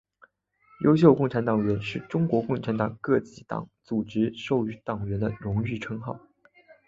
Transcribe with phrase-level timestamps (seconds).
[0.83, 6.19] 优秀共产党员是中国共产党各级党组织授予党员的荣誉称号。